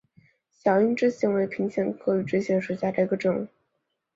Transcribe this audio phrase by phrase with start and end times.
[0.49, 3.47] 小硬枝藓为平藓科羽枝藓属下的一个种。